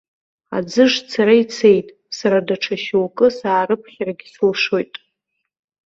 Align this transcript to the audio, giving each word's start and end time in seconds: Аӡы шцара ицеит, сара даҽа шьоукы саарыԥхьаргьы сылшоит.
Аӡы 0.57 0.85
шцара 0.93 1.35
ицеит, 1.43 1.87
сара 2.17 2.39
даҽа 2.47 2.75
шьоукы 2.83 3.27
саарыԥхьаргьы 3.37 4.27
сылшоит. 4.33 4.93